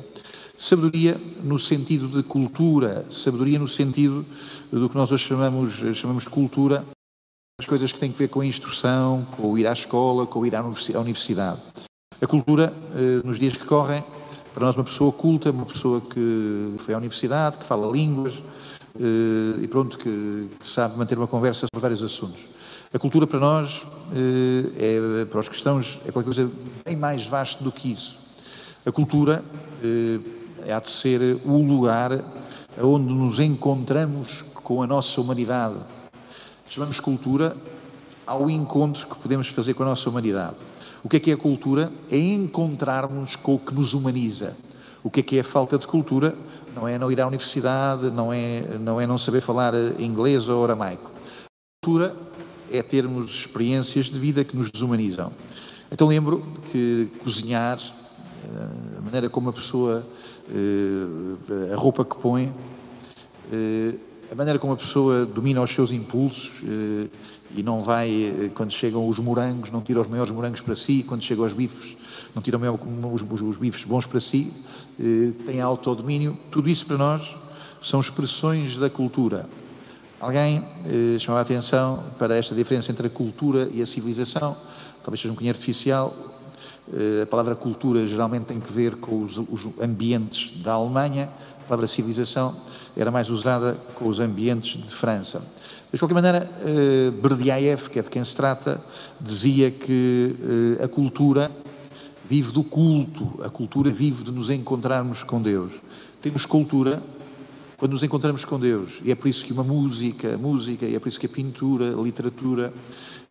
Sabedoria 0.60 1.18
no 1.42 1.58
sentido 1.58 2.06
de 2.06 2.22
cultura, 2.22 3.06
sabedoria 3.10 3.58
no 3.58 3.66
sentido 3.66 4.26
do 4.70 4.90
que 4.90 4.94
nós 4.94 5.10
hoje 5.10 5.24
chamamos, 5.24 5.72
chamamos 5.94 6.28
cultura, 6.28 6.84
as 7.58 7.64
coisas 7.64 7.90
que 7.90 7.98
têm 7.98 8.10
a 8.10 8.14
ver 8.14 8.28
com 8.28 8.42
a 8.42 8.46
instrução, 8.46 9.26
com 9.38 9.52
o 9.52 9.56
ir 9.56 9.66
à 9.66 9.72
escola, 9.72 10.26
com 10.26 10.40
o 10.40 10.46
ir 10.46 10.54
à 10.54 10.60
universidade. 10.60 11.58
A 12.20 12.26
cultura, 12.26 12.74
eh, 12.94 13.22
nos 13.24 13.38
dias 13.38 13.56
que 13.56 13.64
correm, 13.64 14.04
para 14.52 14.66
nós 14.66 14.76
uma 14.76 14.84
pessoa 14.84 15.10
culta, 15.10 15.50
uma 15.50 15.64
pessoa 15.64 15.98
que 16.02 16.74
foi 16.76 16.92
à 16.92 16.98
universidade, 16.98 17.56
que 17.56 17.64
fala 17.64 17.90
línguas 17.90 18.42
eh, 18.96 19.62
e 19.62 19.66
pronto, 19.66 19.96
que 19.96 20.46
sabe 20.62 20.98
manter 20.98 21.16
uma 21.16 21.26
conversa 21.26 21.60
sobre 21.60 21.80
vários 21.80 22.02
assuntos. 22.02 22.38
A 22.92 22.98
cultura 22.98 23.26
para 23.26 23.40
nós, 23.40 23.82
eh, 24.12 25.20
é, 25.22 25.24
para 25.24 25.40
os 25.40 25.48
cristãos, 25.48 25.98
é 26.04 26.12
qualquer 26.12 26.34
coisa 26.34 26.50
bem 26.84 26.96
mais 26.96 27.24
vasto 27.24 27.64
do 27.64 27.72
que 27.72 27.90
isso. 27.90 28.18
A 28.84 28.92
cultura 28.92 29.42
há 30.68 30.80
de 30.80 30.90
ser 30.90 31.20
o 31.44 31.58
lugar 31.58 32.24
onde 32.80 33.12
nos 33.12 33.38
encontramos 33.38 34.42
com 34.42 34.82
a 34.82 34.86
nossa 34.86 35.20
humanidade. 35.20 35.76
Chamamos 36.66 37.00
cultura 37.00 37.56
ao 38.26 38.48
encontro 38.48 39.06
que 39.08 39.16
podemos 39.16 39.48
fazer 39.48 39.74
com 39.74 39.82
a 39.82 39.86
nossa 39.86 40.08
humanidade. 40.08 40.56
O 41.02 41.08
que 41.08 41.16
é 41.16 41.20
que 41.20 41.30
é 41.30 41.34
a 41.34 41.36
cultura? 41.36 41.90
É 42.10 42.18
encontrarmos 42.18 43.36
com 43.36 43.54
o 43.54 43.58
que 43.58 43.74
nos 43.74 43.94
humaniza. 43.94 44.56
O 45.02 45.10
que 45.10 45.20
é 45.20 45.22
que 45.22 45.36
é 45.38 45.40
a 45.40 45.44
falta 45.44 45.78
de 45.78 45.86
cultura? 45.86 46.34
Não 46.74 46.86
é 46.86 46.98
não 46.98 47.10
ir 47.10 47.20
à 47.20 47.26
universidade, 47.26 48.10
não 48.10 48.32
é 48.32 48.62
não, 48.78 49.00
é 49.00 49.06
não 49.06 49.16
saber 49.16 49.40
falar 49.40 49.72
inglês 49.98 50.48
ou 50.48 50.62
aramaico. 50.62 51.10
A 51.46 51.86
cultura 51.86 52.14
é 52.70 52.82
termos 52.82 53.30
experiências 53.30 54.06
de 54.06 54.18
vida 54.18 54.44
que 54.44 54.56
nos 54.56 54.70
desumanizam. 54.70 55.32
Então 55.90 56.06
lembro 56.06 56.46
que 56.70 57.08
cozinhar, 57.24 57.80
eh, 57.80 58.99
maneira 59.10 59.28
como 59.28 59.50
a 59.50 59.52
pessoa, 59.52 60.06
eh, 60.48 61.72
a 61.72 61.76
roupa 61.76 62.04
que 62.04 62.16
põe, 62.16 62.54
eh, 63.52 63.94
a 64.30 64.34
maneira 64.36 64.56
como 64.56 64.72
a 64.72 64.76
pessoa 64.76 65.26
domina 65.26 65.60
os 65.60 65.70
seus 65.72 65.90
impulsos 65.90 66.62
e 67.52 67.64
não 67.64 67.80
vai, 67.80 68.50
quando 68.54 68.70
chegam 68.70 69.08
os 69.08 69.18
morangos, 69.18 69.72
não 69.72 69.80
tira 69.80 70.00
os 70.00 70.06
maiores 70.06 70.30
morangos 70.30 70.60
para 70.60 70.76
si, 70.76 71.02
quando 71.02 71.24
chegam 71.24 71.44
os 71.44 71.52
bifes, 71.52 71.96
não 72.32 72.40
tira 72.40 72.56
os, 72.56 73.58
bifes 73.58 73.84
bons 73.84 74.06
para 74.06 74.20
si, 74.20 74.52
tem 75.44 75.60
autodomínio. 75.60 76.38
Tudo 76.48 76.68
isso 76.68 76.86
para 76.86 76.96
nós 76.96 77.34
são 77.82 77.98
expressões 77.98 78.76
da 78.76 78.88
cultura. 78.88 79.48
Alguém 80.20 80.62
eh, 80.84 81.18
chamou 81.18 81.38
a 81.38 81.40
atenção 81.40 82.04
para 82.18 82.36
esta 82.36 82.54
diferença 82.54 82.92
entre 82.92 83.08
a 83.08 83.10
cultura 83.10 83.68
e 83.72 83.82
a 83.82 83.86
civilização, 83.86 84.56
talvez 85.02 85.18
seja 85.20 85.32
um 85.32 85.34
bocadinho 85.34 85.54
artificial. 85.54 86.14
Eh, 86.92 87.22
a 87.22 87.26
palavra 87.26 87.54
cultura 87.54 88.06
geralmente 88.06 88.46
tem 88.46 88.58
que 88.58 88.72
ver 88.72 88.96
com 88.96 89.22
os, 89.22 89.36
os, 89.36 89.68
ambientes 89.80 90.60
da 90.62 90.72
Alemanha, 90.72 91.30
a 91.64 91.68
palavra 91.68 91.86
civilização 91.86 92.54
era 92.96 93.10
mais 93.10 93.30
usada 93.30 93.74
com 93.94 94.08
os 94.08 94.18
ambientes 94.18 94.80
de 94.82 94.92
França. 94.92 95.38
Mas, 95.38 95.92
de 95.92 95.98
qualquer 95.98 96.14
maneira, 96.14 96.50
eh, 96.64 97.10
Berdyaev, 97.10 97.88
que 97.90 97.98
é 97.98 98.02
de 98.02 98.10
quem 98.10 98.24
se 98.24 98.34
trata, 98.34 98.80
dizia 99.20 99.70
que 99.70 100.36
eh, 100.80 100.84
a 100.84 100.88
cultura 100.88 101.50
vive 102.24 102.52
do 102.52 102.64
culto, 102.64 103.38
a 103.44 103.48
cultura 103.48 103.90
vive 103.90 104.24
de 104.24 104.32
nos 104.32 104.50
encontrarmos 104.50 105.22
com 105.22 105.40
Deus. 105.40 105.80
Temos 106.20 106.44
cultura 106.44 107.00
quando 107.80 107.92
nos 107.92 108.02
encontramos 108.02 108.44
com 108.44 108.60
Deus. 108.60 109.00
E 109.02 109.10
é 109.10 109.14
por 109.14 109.26
isso 109.26 109.42
que 109.42 109.54
uma 109.54 109.64
música, 109.64 110.36
música, 110.36 110.84
e 110.84 110.94
é 110.94 110.98
por 110.98 111.08
isso 111.08 111.18
que 111.18 111.24
a 111.24 111.30
pintura, 111.30 111.98
a 111.98 112.02
literatura, 112.02 112.74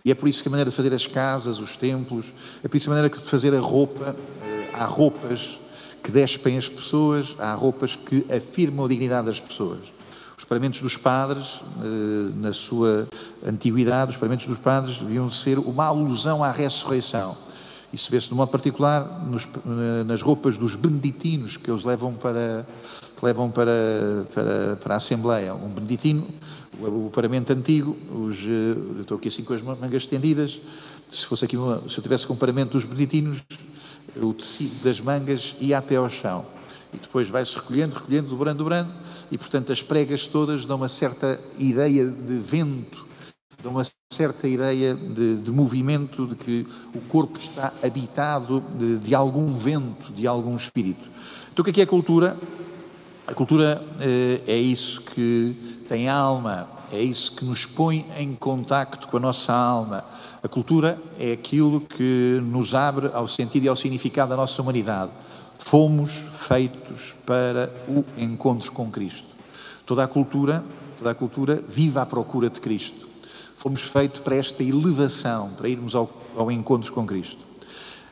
e 0.04 0.10
é 0.10 0.16
por 0.16 0.28
isso 0.28 0.42
que 0.42 0.50
a 0.50 0.52
maneira 0.52 0.72
de 0.72 0.76
fazer 0.76 0.92
as 0.92 1.06
casas, 1.06 1.60
os 1.60 1.78
templos, 1.78 2.34
é 2.64 2.68
por 2.68 2.76
isso 2.76 2.90
a 2.90 2.96
maneira 2.96 3.16
de 3.16 3.30
fazer 3.30 3.54
a 3.54 3.60
roupa, 3.60 4.16
eh, 4.42 4.72
há 4.74 4.86
roupas 4.86 5.60
que 6.04 6.12
despem 6.12 6.58
as 6.58 6.68
pessoas, 6.68 7.36
há 7.38 7.54
roupas 7.54 7.96
que 7.96 8.26
afirmam 8.36 8.86
a 8.86 8.90
dignidade 8.90 9.28
das 9.28 9.40
pessoas. 9.40 9.94
Os 10.36 10.46
paramentos 10.46 10.82
dos 10.82 10.98
padres, 10.98 11.62
eh, 11.84 12.32
na 12.38 12.52
sua 12.52 13.08
antiguidade, 13.46 14.14
os 14.14 14.18
paramentos 14.18 14.48
dos 14.48 14.58
padres 14.58 14.98
deviam 14.98 15.30
ser 15.30 15.60
uma 15.60 15.86
alusão 15.86 16.44
à 16.44 16.52
ressurreição. 16.52 17.38
Isso 17.92 18.12
vê-se 18.12 18.30
de 18.30 18.36
modo 18.36 18.50
particular 18.50 19.26
nos, 19.26 19.46
eh, 19.46 20.04
nas 20.04 20.22
roupas 20.22 20.58
dos 20.58 20.76
beneditinos 20.76 21.58
que 21.58 21.72
eles 21.72 21.84
levam 21.84 22.14
para, 22.14 22.66
que 23.18 23.26
levam 23.26 23.50
para, 23.50 23.72
para, 24.34 24.76
para 24.76 24.94
a 24.94 24.98
Assembleia. 24.98 25.56
Um 25.56 25.70
beneditino, 25.70 26.28
o, 26.80 27.08
o 27.08 27.12
paramento 27.12 27.52
antigo, 27.52 27.98
os, 28.14 28.40
eh, 28.44 28.76
eu 28.98 29.02
estou 29.02 29.18
aqui 29.18 29.30
assim 29.30 29.44
com 29.44 29.54
as 29.54 29.62
mangas 29.62 30.04
estendidas, 30.04 30.62
se 31.12 31.26
fosse 31.26 31.46
aqui 31.46 31.58
uma, 31.58 31.82
se 31.90 31.98
eu 31.98 32.04
tivesse 32.04 32.28
com 32.28 32.34
o 32.34 32.38
paramento 32.38 32.74
dos 32.74 32.86
beneditinos, 32.86 33.44
o 34.16 34.34
tecido 34.34 34.84
das 34.84 35.00
mangas 35.00 35.56
ia 35.60 35.78
até 35.80 35.96
ao 35.96 36.10
chão. 36.10 36.46
E 36.94 36.98
depois 36.98 37.28
vai-se 37.28 37.56
recolhendo, 37.56 37.96
recolhendo, 37.96 38.30
dobrando, 38.30 38.58
dobrando, 38.60 38.92
e 39.32 39.38
portanto 39.38 39.72
as 39.72 39.82
pregas 39.82 40.28
todas 40.28 40.66
dão 40.66 40.78
uma 40.78 40.90
certa 40.90 41.40
ideia 41.58 42.06
de 42.06 42.36
vento, 42.36 43.09
dão 43.62 43.74
uma 43.74 43.84
certa 44.12 44.48
ideia 44.48 44.96
de, 44.96 45.38
de 45.38 45.52
movimento, 45.52 46.26
de 46.26 46.36
que 46.36 46.68
o 46.94 47.02
corpo 47.02 47.38
está 47.38 47.74
habitado 47.84 48.64
de, 48.76 48.98
de 49.00 49.14
algum 49.14 49.52
vento, 49.52 50.14
de 50.14 50.26
algum 50.26 50.56
espírito. 50.56 51.10
Então 51.52 51.62
o 51.62 51.66
que 51.66 51.72
é, 51.72 51.74
que 51.74 51.82
é 51.82 51.84
a 51.84 51.88
cultura? 51.88 52.38
A 53.28 53.34
cultura 53.34 53.84
eh, 54.00 54.42
é 54.48 54.58
isso 54.58 55.02
que 55.02 55.56
tem 55.88 56.10
alma, 56.10 56.68
é 56.92 57.02
isso 57.02 57.36
que 57.36 57.46
nos 57.46 57.66
põe 57.66 58.06
em 58.18 58.34
contacto 58.34 59.08
com 59.08 59.18
a 59.18 59.20
nossa 59.20 59.54
alma. 59.54 60.04
A 60.42 60.48
cultura 60.48 61.00
é 61.20 61.34
aquilo 61.34 61.82
que 61.82 62.42
nos 62.44 62.74
abre 62.74 63.12
ao 63.14 63.28
sentido 63.28 63.66
e 63.66 63.70
ao 63.70 63.76
significado 63.76 64.30
da 64.30 64.38
nossa 64.38 64.60
humanidade. 64.62 65.12
Fomos 65.60 66.12
feitos 66.48 67.14
para 67.26 67.72
o 67.88 68.04
encontro 68.18 68.72
com 68.72 68.90
Cristo. 68.90 69.28
Toda 69.86 70.04
a 70.04 70.08
cultura, 70.08 70.64
toda 70.98 71.12
a 71.12 71.16
cultura 71.16 71.62
vive 71.68 72.00
à 72.00 72.06
procura 72.06 72.50
de 72.50 72.62
Cristo. 72.62 73.09
Fomos 73.60 73.82
feitos 73.82 74.22
para 74.22 74.38
esta 74.38 74.64
elevação, 74.64 75.50
para 75.50 75.68
irmos 75.68 75.94
ao, 75.94 76.10
ao 76.34 76.50
encontro 76.50 76.94
com 76.94 77.06
Cristo. 77.06 77.40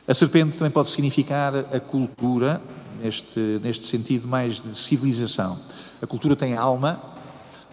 A 0.06 0.12
serpente 0.12 0.58
também 0.58 0.70
pode 0.70 0.90
significar 0.90 1.56
a 1.56 1.80
cultura, 1.80 2.60
neste, 3.02 3.58
neste 3.62 3.86
sentido 3.86 4.28
mais 4.28 4.62
de 4.62 4.78
civilização. 4.78 5.58
A 6.02 6.06
cultura 6.06 6.36
tem 6.36 6.54
alma, 6.54 7.00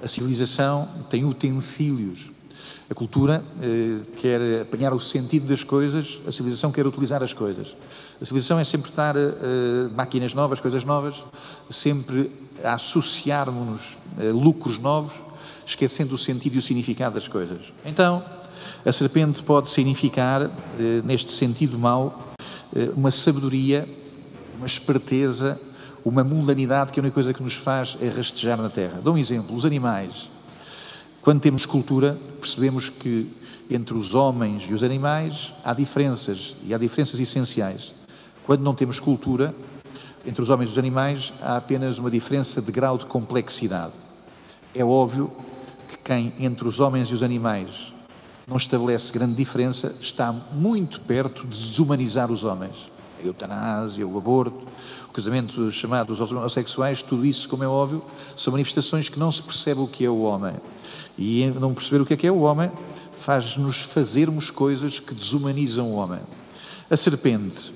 a 0.02 0.08
civilização 0.08 0.88
tem 1.10 1.26
utensílios. 1.26 2.32
A 2.90 2.94
cultura 2.94 3.44
eh, 3.62 4.00
quer 4.22 4.62
apanhar 4.62 4.94
o 4.94 5.00
sentido 5.02 5.46
das 5.46 5.62
coisas, 5.62 6.22
a 6.26 6.32
civilização 6.32 6.72
quer 6.72 6.88
utilizar 6.88 7.22
as 7.22 7.34
coisas. 7.34 7.76
A 8.22 8.24
civilização 8.24 8.58
é 8.58 8.64
sempre 8.64 8.90
estar 8.90 9.18
eh, 9.18 9.32
máquinas 9.94 10.34
novas, 10.34 10.62
coisas 10.62 10.86
novas, 10.86 11.22
sempre 11.70 12.32
a 12.64 12.76
associarmos-nos 12.76 13.98
eh, 14.18 14.32
lucros 14.32 14.78
novos, 14.78 15.25
esquecendo 15.66 16.16
o 16.16 16.18
sentido 16.18 16.56
e 16.56 16.60
o 16.60 16.62
significado 16.62 17.16
das 17.16 17.28
coisas. 17.28 17.74
Então, 17.86 18.24
a 18.86 18.92
serpente 18.92 19.42
pode 19.44 19.70
significar, 19.70 20.44
eh, 20.44 21.02
neste 21.04 21.32
sentido 21.32 21.78
mau, 21.78 22.34
eh, 22.76 22.90
uma 22.96 23.12
sabedoria 23.12 23.88
uma 24.58 24.66
esperteza, 24.66 25.60
uma 26.04 26.24
mundanidade 26.24 26.92
que 26.92 27.00
a 27.00 27.04
única 27.04 27.14
coisa 27.14 27.34
que 27.34 27.44
nos 27.44 27.54
faz 27.54 27.98
é 28.02 28.08
rastejar 28.08 28.62
na 28.62 28.70
terra. 28.70 29.00
Dou 29.04 29.14
um 29.14 29.18
exemplo: 29.18 29.56
os 29.56 29.66
animais. 29.66 30.30
Quando 31.22 31.42
temos 31.42 31.66
cultura, 31.66 32.18
percebemos 32.40 32.90
que 32.90 33.32
entre 33.70 33.96
os 33.96 34.14
homens 34.14 34.64
e 34.70 34.74
os 34.74 34.84
animais 34.84 35.54
há 35.64 35.74
diferenças, 35.74 36.56
e 36.64 36.74
há 36.74 36.78
diferenças 36.78 37.20
essenciais. 37.20 37.94
Quando 38.46 38.62
não 38.62 38.76
temos 38.76 39.00
cultura, 39.00 39.54
entre 40.24 40.42
os 40.42 40.50
homens 40.50 40.70
e 40.70 40.74
os 40.74 40.78
animais 40.78 41.34
há 41.42 41.58
apenas 41.58 41.98
uma 41.98 42.12
diferença 42.12 42.62
de 42.62 42.72
grau 42.72 42.98
de 42.98 43.08
complexidade. 43.08 43.94
É 44.74 44.86
óbvio 44.86 45.32
quem 46.06 46.34
entre 46.40 46.66
os 46.68 46.80
homens 46.80 47.10
e 47.10 47.14
os 47.14 47.24
animais 47.24 47.94
não 48.48 48.56
estabelece 48.56 49.12
grande 49.12 49.36
diferença 49.36 49.94
está 50.00 50.32
muito 50.32 51.02
perto 51.02 51.42
de 51.46 51.58
desumanizar 51.58 52.32
os 52.32 52.46
homens 52.46 52.96
a 53.20 53.26
eutanásia, 53.26 54.08
o 54.08 54.18
aborto, 54.18 54.68
o 55.08 55.12
casamento 55.12 55.72
chamado 55.72 56.16
dos 56.16 56.32
homossexuais, 56.32 57.02
tudo 57.02 57.26
isso, 57.26 57.48
como 57.48 57.64
é 57.64 57.68
óbvio, 57.68 58.04
são 58.36 58.52
manifestações 58.52 59.10
que 59.10 59.20
não 59.20 59.32
se 59.32 59.42
percebe 59.42 59.82
o 59.82 59.88
que 59.88 60.06
é 60.06 60.10
o 60.10 60.22
homem. 60.22 60.54
E 61.18 61.48
não 61.60 61.74
perceber 61.74 62.02
o 62.02 62.06
que 62.06 62.14
é 62.14 62.18
que 62.18 62.28
é 62.28 62.32
o 62.32 62.42
homem 62.42 62.72
faz-nos 63.18 63.78
fazermos 63.82 64.52
coisas 64.52 65.00
que 65.00 65.16
desumanizam 65.16 65.88
o 65.88 65.96
homem. 65.96 66.20
A 66.90 66.98
serpente. 66.98 67.74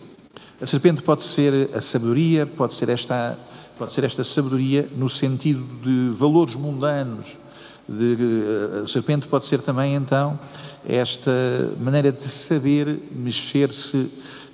A 0.62 0.68
serpente 0.68 1.02
pode 1.02 1.24
ser 1.24 1.70
a 1.74 1.82
sabedoria, 1.82 2.46
pode 2.46 2.76
ser 2.76 2.90
esta, 2.90 3.40
pode 3.78 3.94
ser 3.94 4.04
esta 4.04 4.24
sabedoria 4.24 4.88
no 4.96 5.10
sentido 5.10 5.64
de 5.82 6.10
valores 6.10 6.56
mundanos. 6.56 7.38
De, 7.90 8.84
a 8.84 8.88
serpente 8.88 9.28
pode 9.28 9.46
ser 9.46 9.62
também, 9.62 9.96
então, 9.96 10.40
esta 10.88 11.32
maneira 11.80 12.12
de 12.12 12.24
saber 12.24 12.86
mexer-se 13.12 14.10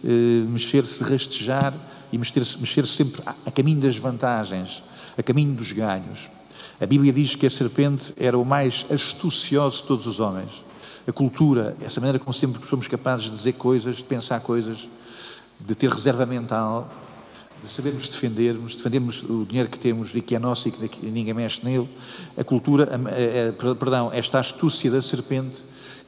eh, 0.07 0.45
mexer-se, 0.47 1.03
rastejar 1.03 1.73
e 2.11 2.17
mexer-se 2.17 2.59
mexer 2.59 2.85
sempre 2.85 3.23
a 3.43 3.49
caminho 3.49 3.81
das 3.81 3.97
vantagens, 3.97 4.83
a 5.17 5.23
caminho 5.23 5.55
dos 5.55 5.71
ganhos. 5.71 6.29
A 6.79 6.85
Bíblia 6.85 7.11
diz 7.11 7.33
que 7.33 7.47
a 7.47 7.49
serpente 7.49 8.13
era 8.15 8.37
o 8.37 8.45
mais 8.45 8.85
astucioso 8.91 9.81
de 9.81 9.87
todos 9.87 10.05
os 10.05 10.19
homens. 10.19 10.51
A 11.07 11.11
cultura, 11.11 11.75
essa 11.81 11.99
maneira 11.99 12.19
como 12.19 12.33
sempre 12.33 12.63
somos 12.67 12.87
capazes 12.87 13.25
de 13.25 13.31
dizer 13.31 13.53
coisas, 13.53 13.97
de 13.97 14.03
pensar 14.03 14.39
coisas, 14.41 14.87
de 15.59 15.73
ter 15.73 15.89
reserva 15.89 16.25
mental, 16.25 16.87
de 17.65 17.71
sabermos 17.71 18.07
defendermos, 18.07 18.75
defendermos 18.75 19.23
o 19.23 19.45
dinheiro 19.45 19.69
que 19.69 19.79
temos 19.79 20.13
e 20.13 20.21
que 20.21 20.35
é 20.35 20.39
nosso 20.39 20.67
e 20.67 20.71
que 20.71 21.05
ninguém 21.07 21.33
mexe 21.33 21.65
nele. 21.65 21.89
A 22.37 22.43
cultura, 22.43 22.87
a, 22.91 23.71
a, 23.71 23.75
perdão, 23.75 24.11
esta 24.13 24.39
astúcia 24.39 24.91
da 24.91 25.01
serpente 25.01 25.63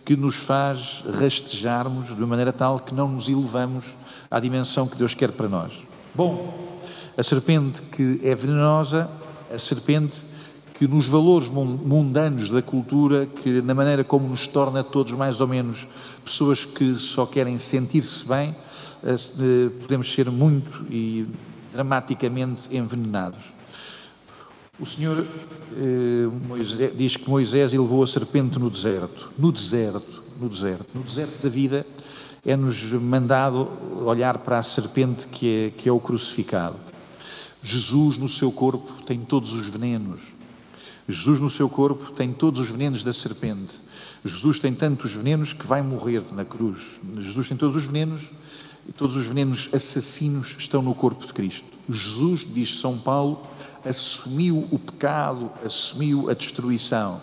que 0.06 0.16
nos 0.16 0.36
faz 0.36 1.04
rastejarmos 1.20 2.16
de 2.16 2.22
maneira 2.22 2.54
tal 2.54 2.80
que 2.80 2.94
não 2.94 3.10
nos 3.10 3.28
elevamos 3.28 3.96
à 4.30 4.40
dimensão 4.40 4.88
que 4.88 4.96
Deus 4.96 5.14
quer 5.14 5.32
para 5.32 5.50
nós. 5.50 5.74
Bom, 6.16 6.80
a 7.18 7.24
serpente 7.24 7.82
que 7.82 8.22
é 8.24 8.36
venenosa, 8.36 9.10
a 9.54 9.58
serpente 9.58 10.22
que 10.76 10.88
nos 10.88 11.08
valores 11.08 11.50
mundanos 11.50 12.50
da 12.50 12.62
cultura, 12.62 13.26
que 13.26 13.62
na 13.64 13.74
maneira 13.74 14.04
como 14.04 14.28
nos 14.28 14.46
torna 14.46 14.84
todos 14.84 15.14
mais 15.14 15.42
ou 15.42 15.48
menos 15.48 15.88
pessoas 16.24 16.64
que 16.64 17.00
só 17.00 17.26
querem 17.26 17.58
sentir-se 17.58 18.28
bem, 18.28 18.56
eh, 19.04 19.70
podemos 19.82 20.12
ser 20.12 20.30
muito 20.32 20.86
e 20.90 21.28
dramaticamente 21.78 22.76
envenenados. 22.76 23.54
O 24.80 24.86
Senhor 24.86 25.24
eh, 25.76 26.28
Moisés, 26.48 26.92
diz 26.98 27.18
que 27.18 27.30
Moisés 27.30 27.72
levou 27.72 28.04
a 28.04 28.08
serpente 28.08 28.58
no 28.58 28.68
deserto. 28.68 29.32
No 29.38 29.52
deserto, 29.52 30.24
no 30.40 30.50
deserto. 30.50 30.88
No 30.96 31.04
deserto 31.04 31.44
da 31.44 31.50
vida 31.50 31.86
é-nos 32.44 32.82
mandado 32.94 33.70
olhar 34.04 34.40
para 34.40 34.58
a 34.58 34.64
serpente 34.64 35.28
que 35.28 35.48
é, 35.48 35.70
que 35.70 35.88
é 35.88 35.92
o 35.92 36.00
crucificado. 36.00 36.76
Jesus 37.62 38.18
no 38.18 38.28
seu 38.28 38.52
corpo 38.52 39.04
tem 39.04 39.20
todos 39.20 39.54
os 39.54 39.68
venenos. 39.68 40.22
Jesus 41.08 41.40
no 41.40 41.50
seu 41.50 41.70
corpo 41.70 42.12
tem 42.14 42.34
todos 42.34 42.60
os 42.60 42.70
venenos 42.70 43.04
da 43.04 43.14
serpente. 43.14 43.76
Jesus 44.26 44.58
tem 44.58 44.74
tantos 44.74 45.14
venenos 45.14 45.54
que 45.54 45.66
vai 45.68 45.84
morrer 45.84 46.24
na 46.32 46.44
cruz. 46.44 47.00
Jesus 47.18 47.48
tem 47.48 47.58
todos 47.58 47.76
os 47.76 47.86
venenos 47.86 48.24
todos 48.94 49.16
os 49.16 49.28
venenos 49.28 49.70
assassinos 49.74 50.56
estão 50.58 50.82
no 50.82 50.94
corpo 50.94 51.26
de 51.26 51.34
Cristo. 51.34 51.66
Jesus, 51.90 52.46
diz 52.54 52.80
São 52.80 52.98
Paulo, 52.98 53.42
assumiu 53.84 54.68
o 54.72 54.80
pecado, 54.80 55.52
assumiu 55.66 56.30
a 56.30 56.34
destruição. 56.34 57.22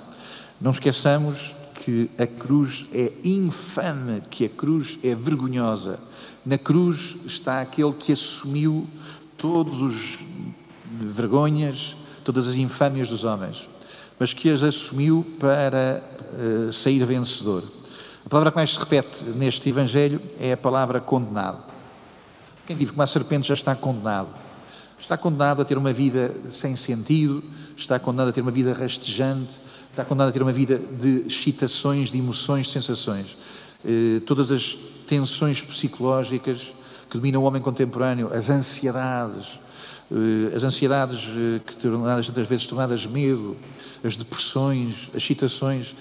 Não 0.61 0.71
esqueçamos 0.71 1.54
que 1.85 2.11
a 2.18 2.26
cruz 2.26 2.87
é 2.92 3.12
infame, 3.23 4.23
que 4.30 4.47
a 4.47 4.49
cruz 4.49 4.99
é 5.02 5.14
vergonhosa. 5.14 5.99
Na 6.44 6.56
cruz 6.56 7.16
está 7.26 7.61
aquele 7.61 7.92
que 7.92 8.12
assumiu 8.12 8.87
todos 9.37 9.83
os 9.83 10.18
vergonhas, 10.99 11.97
todas 12.25 12.49
as 12.49 12.54
infâmias 12.54 13.09
dos 13.09 13.25
homens, 13.25 13.68
mas 14.18 14.33
que 14.33 14.49
as 14.49 14.62
assumiu 14.62 15.26
para 15.38 16.02
uh, 16.33 16.73
sair 16.73 17.04
vencedor. 17.04 17.62
A 18.25 18.28
palavra 18.28 18.50
que 18.50 18.57
mais 18.57 18.71
se 18.73 18.78
repete 18.78 19.25
neste 19.37 19.69
Evangelho 19.69 20.21
é 20.40 20.52
a 20.52 20.57
palavra 20.57 20.99
condenado. 20.99 21.62
Quem 22.66 22.75
vive 22.75 22.93
como 22.93 23.02
a 23.02 23.07
serpente 23.07 23.49
já 23.49 23.54
está 23.54 23.75
condenado. 23.75 24.28
Está 24.99 25.19
condenado 25.19 25.61
a 25.61 25.64
ter 25.64 25.76
uma 25.76 25.93
vida 25.93 26.35
sem 26.49 26.75
sentido, 26.75 27.45
está 27.76 27.99
condenado 27.99 28.31
a 28.31 28.33
ter 28.33 28.40
uma 28.40 28.50
vida 28.50 28.73
rastejante, 28.73 29.52
está 29.90 30.07
condenado 30.07 30.31
a 30.31 30.33
ter 30.33 30.40
uma 30.40 30.52
vida 30.52 30.78
de 30.78 31.26
excitações, 31.26 32.11
de 32.11 32.19
emoções, 32.19 32.66
de 32.66 32.73
sensações. 32.73 33.37
Eh, 33.85 34.21
todas 34.25 34.50
as 34.50 34.75
tensões 35.07 35.61
psicológicas 35.61 36.73
que 37.11 37.19
dominam 37.19 37.43
o 37.43 37.45
homem 37.45 37.61
contemporâneo, 37.61 38.31
as 38.33 38.49
ansiedades, 38.49 39.61
eh, 40.11 40.57
as 40.57 40.64
ansiedades 40.64 41.28
eh, 41.28 41.61
que 41.66 41.75
tornadas 41.76 42.26
tantas 42.26 42.49
vezes 42.49 42.66
tornadas 42.66 43.04
medo, 43.04 43.54
as 44.02 44.16
depressões, 44.16 45.11
as 45.11 45.23
excitações, 45.23 45.95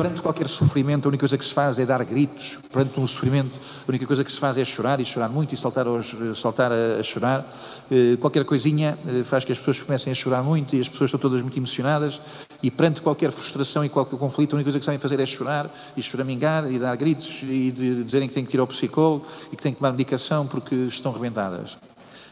Perante 0.00 0.22
qualquer 0.22 0.48
sofrimento, 0.48 1.04
a 1.04 1.08
única 1.08 1.20
coisa 1.20 1.36
que 1.36 1.44
se 1.44 1.52
faz 1.52 1.78
é 1.78 1.84
dar 1.84 2.02
gritos. 2.04 2.58
Perante 2.72 2.98
um 2.98 3.06
sofrimento, 3.06 3.50
a 3.86 3.90
única 3.90 4.06
coisa 4.06 4.24
que 4.24 4.32
se 4.32 4.38
faz 4.38 4.56
é 4.56 4.64
chorar 4.64 4.98
e 4.98 5.04
chorar 5.04 5.28
muito 5.28 5.54
e 5.54 5.58
saltar, 5.58 5.86
aos, 5.86 6.16
saltar 6.36 6.72
a, 6.72 7.00
a, 7.00 7.02
chorar. 7.02 7.46
Eh, 7.90 8.16
qualquer 8.16 8.46
coisinha 8.46 8.98
eh, 9.06 9.22
faz 9.24 9.44
que 9.44 9.52
as 9.52 9.58
pessoas 9.58 9.78
comecem 9.78 10.10
a 10.10 10.14
chorar 10.14 10.42
muito 10.42 10.74
e 10.74 10.80
as 10.80 10.88
pessoas 10.88 11.08
estão 11.08 11.20
todas 11.20 11.42
muito 11.42 11.58
emocionadas. 11.58 12.18
E 12.62 12.70
perante 12.70 13.02
qualquer 13.02 13.30
frustração 13.30 13.84
e 13.84 13.90
qualquer 13.90 14.16
conflito, 14.16 14.54
a 14.54 14.56
única 14.56 14.68
coisa 14.68 14.78
que 14.78 14.84
sabem 14.86 14.98
fazer 14.98 15.20
é 15.20 15.26
chorar 15.26 15.70
e 15.94 16.00
choramingar 16.00 16.72
e 16.72 16.78
dar 16.78 16.96
gritos 16.96 17.42
e 17.42 17.70
de, 17.70 18.02
dizerem 18.02 18.26
que 18.26 18.32
têm 18.32 18.46
que 18.46 18.56
ir 18.56 18.60
ao 18.60 18.66
psicólogo 18.66 19.26
e 19.52 19.56
que 19.56 19.62
têm 19.62 19.74
que 19.74 19.80
tomar 19.80 19.90
medicação 19.90 20.46
porque 20.46 20.74
estão 20.74 21.12
rebentadas. 21.12 21.76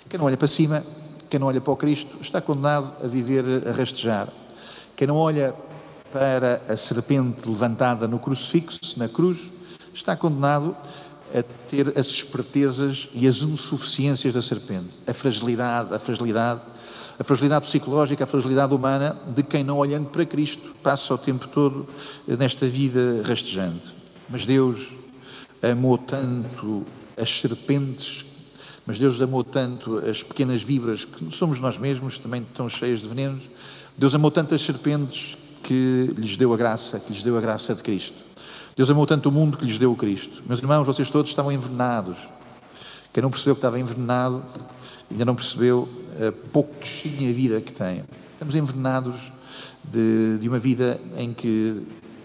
Quem 0.09 0.17
não 0.19 0.25
olha 0.25 0.39
para 0.39 0.49
cima, 0.49 0.83
quem 1.29 1.39
não 1.39 1.49
olha 1.49 1.61
para 1.61 1.73
o 1.75 1.77
Cristo, 1.77 2.17
está 2.23 2.41
condenado 2.41 2.91
a 3.05 3.07
viver 3.07 3.45
a 3.69 3.73
rastejar. 3.73 4.27
Quem 4.97 5.07
não 5.07 5.17
olha 5.17 5.55
para 6.12 6.62
a 6.69 6.77
serpente 6.77 7.49
levantada 7.49 8.09
no 8.09 8.19
crucifixo, 8.19 8.99
na 8.99 9.09
cruz, 9.09 9.50
está 9.93 10.17
condenado 10.17 10.77
a 11.35 11.43
ter 11.69 11.99
as 11.99 12.07
espertezas 12.09 13.11
e 13.15 13.27
as 13.27 13.43
insuficiências 13.43 14.33
da 14.33 14.41
serpente, 14.41 15.03
a 15.07 15.12
fragilidade, 15.12 15.95
a 15.95 15.99
fragilidade, 15.99 16.61
a 17.19 17.25
fragilidade 17.25 17.67
psicológica, 17.67 18.25
a 18.25 18.27
fragilidade 18.27 18.75
humana 18.75 19.17
de 19.35 19.43
quem 19.43 19.62
não 19.62 19.77
olhando 19.77 20.09
para 20.09 20.25
Cristo 20.25 20.75
passa 20.83 21.12
o 21.12 21.19
tempo 21.19 21.49
todo 21.49 21.87
nesta 22.27 22.67
vida 22.67 23.23
rastejante. 23.27 23.95
Mas 24.29 24.47
Deus 24.47 24.93
amou 25.63 25.99
tanto 25.99 26.85
as 27.17 27.28
serpentes, 27.41 28.25
mas 28.87 28.99
Deus 28.99 29.21
amou 29.21 29.45
tanto 29.45 29.99
as 29.99 30.23
pequenas 30.23 30.63
vibras 30.63 31.04
que 31.04 31.35
somos 31.35 31.61
nós 31.61 31.76
mesmos, 31.76 32.17
também 32.17 32.43
estão 32.43 32.69
cheias 32.69 33.00
de 33.00 33.09
venenos. 33.09 33.43
Deus 33.99 34.15
amou 34.15 34.30
tanto 34.30 34.54
as 34.54 34.63
serpentes 34.63 35.37
que 35.69 36.15
lhes 36.17 36.39
deu 36.39 36.54
a 36.54 36.57
graça, 36.57 36.99
que 36.99 37.13
lhes 37.13 37.23
deu 37.23 37.37
a 37.37 37.43
graça 37.43 37.75
de 37.75 37.83
Cristo. 37.83 38.15
Deus 38.75 38.89
amou 38.89 39.04
tanto 39.04 39.28
o 39.28 39.33
mundo 39.33 39.59
que 39.59 39.67
lhes 39.67 39.76
deu 39.76 39.93
o 39.93 39.95
Cristo. 39.95 40.43
Meus 40.47 40.61
irmãos, 40.61 40.87
vocês 40.87 41.11
todos 41.11 41.31
estavam 41.31 41.52
envenenados. 41.52 42.17
Quem 43.13 43.23
não 43.23 43.28
percebeu 43.28 43.54
que 43.54 43.59
estava 43.59 43.78
envenenado, 43.78 44.43
ainda 45.11 45.26
não 45.26 45.35
percebeu 45.35 45.87
a 46.26 46.33
pouquinha 46.50 47.35
vida 47.35 47.61
que 47.61 47.71
tem. 47.71 48.02
Estamos 48.33 48.54
envenenados 48.54 49.31
de, 49.85 50.39
de 50.39 50.49
uma 50.49 50.59
vida 50.59 50.99
em 51.19 51.35
que 51.35 51.83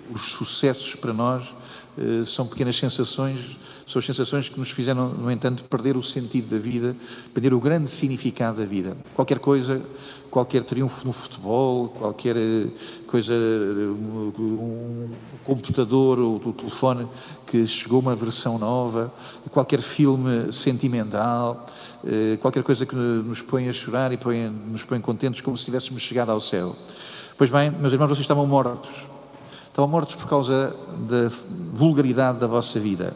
os 0.09 0.21
sucessos 0.31 0.95
para 0.95 1.11
nós 1.11 1.53
eh, 1.97 2.23
são 2.25 2.47
pequenas 2.47 2.77
sensações, 2.77 3.57
são 3.85 3.99
as 3.99 4.05
sensações 4.05 4.49
que 4.49 4.59
nos 4.59 4.71
fizeram, 4.71 5.09
no 5.09 5.29
entanto, 5.29 5.63
perder 5.65 5.97
o 5.97 6.03
sentido 6.03 6.49
da 6.49 6.57
vida, 6.57 6.95
perder 7.33 7.53
o 7.53 7.59
grande 7.59 7.89
significado 7.89 8.57
da 8.57 8.65
vida. 8.65 8.97
Qualquer 9.15 9.39
coisa 9.39 9.81
qualquer 10.33 10.63
triunfo 10.63 11.05
no 11.05 11.13
futebol, 11.13 11.89
qualquer 11.89 12.35
eh, 12.35 12.65
coisa, 13.05 13.31
eh, 13.31 13.87
um 13.87 15.11
computador 15.43 16.17
ou 16.17 16.41
o 16.43 16.53
telefone 16.53 17.07
que 17.45 17.67
chegou 17.67 17.99
uma 17.99 18.15
versão 18.15 18.57
nova, 18.57 19.13
qualquer 19.51 19.79
filme 19.79 20.51
sentimental, 20.51 21.63
eh, 22.03 22.37
qualquer 22.41 22.63
coisa 22.63 22.83
que 22.83 22.95
nos 22.95 23.43
põe 23.43 23.69
a 23.69 23.73
chorar 23.73 24.11
e 24.11 24.17
põe, 24.17 24.49
nos 24.49 24.83
põe 24.83 24.99
contentes 24.99 25.39
como 25.39 25.55
se 25.55 25.65
tivéssemos 25.65 26.01
chegado 26.01 26.31
ao 26.31 26.41
céu. 26.41 26.75
Pois 27.37 27.51
bem, 27.51 27.69
meus 27.69 27.93
irmãos, 27.93 28.07
vocês 28.07 28.21
estavam 28.21 28.47
mortos. 28.47 29.05
Estavam 29.67 29.87
mortos 29.87 30.15
por 30.15 30.27
causa 30.27 30.75
da 31.07 31.31
vulgaridade 31.71 32.39
da 32.39 32.47
vossa 32.47 32.79
vida. 32.79 33.15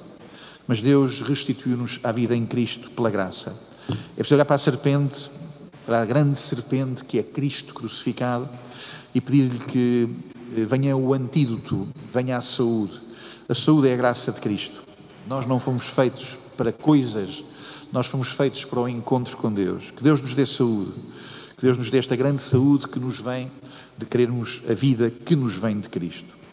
Mas 0.67 0.81
Deus 0.81 1.21
restituiu-nos 1.21 1.99
à 2.03 2.11
vida 2.11 2.35
em 2.35 2.45
Cristo 2.45 2.91
pela 2.91 3.09
graça. 3.09 3.55
É 3.89 4.17
preciso 4.17 4.35
olhar 4.35 4.45
para 4.45 4.55
a 4.55 4.59
serpente 4.59 5.29
para 5.87 6.01
a 6.01 6.05
grande 6.05 6.37
serpente 6.37 7.05
que 7.05 7.17
é 7.17 7.23
Cristo 7.23 7.73
crucificado 7.73 8.49
e 9.15 9.21
pedir-lhe 9.21 9.57
que 9.57 10.09
eh, 10.53 10.65
venha 10.65 10.97
o 10.97 11.13
antídoto, 11.13 11.87
venha 12.13 12.35
a 12.35 12.41
saúde. 12.41 12.91
A 13.47 13.55
saúde 13.55 13.87
é 13.87 13.93
a 13.93 13.95
graça 13.95 14.33
de 14.33 14.41
Cristo. 14.41 14.83
Nós 15.29 15.45
não 15.45 15.61
fomos 15.61 15.87
feitos 15.87 16.37
para 16.57 16.73
coisas, 16.73 17.41
nós 17.93 18.07
fomos 18.07 18.27
feitos 18.27 18.65
para 18.65 18.81
o 18.81 18.89
encontro 18.89 19.37
com 19.37 19.49
Deus. 19.49 19.91
Que 19.91 20.03
Deus 20.03 20.21
nos 20.21 20.33
dê 20.33 20.45
saúde, 20.45 20.91
que 21.55 21.65
Deus 21.65 21.77
nos 21.77 21.89
dê 21.89 21.99
esta 21.99 22.17
grande 22.17 22.41
saúde 22.41 22.89
que 22.89 22.99
nos 22.99 23.21
vem 23.21 23.49
de 23.97 24.05
querermos 24.05 24.63
a 24.69 24.73
vida 24.73 25.09
que 25.09 25.37
nos 25.37 25.55
vem 25.55 25.79
de 25.79 25.87
Cristo. 25.87 26.36